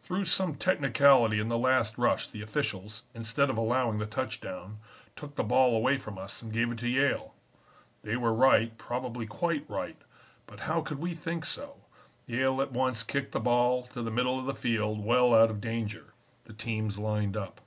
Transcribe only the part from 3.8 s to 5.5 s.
the touchdown, took the